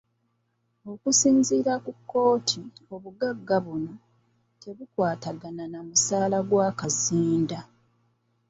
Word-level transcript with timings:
Okusinziira 0.91 1.73
ku 1.83 1.91
kkooti, 1.97 2.61
obugagga 2.93 3.57
buno 3.65 3.95
tebukwatagana 4.61 5.63
na 5.71 5.79
musaala 5.87 6.37
gwa 6.49 6.67
Kazinda. 6.79 7.59